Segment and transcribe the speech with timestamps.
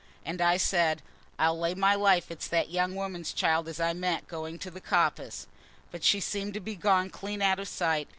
[0.25, 1.03] And I said,
[1.37, 4.81] 'I'll lay my life it's that young woman's child as I met going to the
[4.81, 5.45] coppice.'
[5.91, 8.07] But she seemed to be gone clean out of sight.